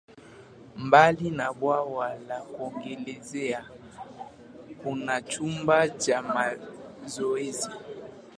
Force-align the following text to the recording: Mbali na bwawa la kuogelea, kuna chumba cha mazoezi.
Mbali 0.83 1.29
na 1.29 1.47
bwawa 1.59 2.07
la 2.27 2.39
kuogelea, 2.53 3.65
kuna 4.83 5.21
chumba 5.21 5.89
cha 5.89 6.21
mazoezi. 6.21 7.69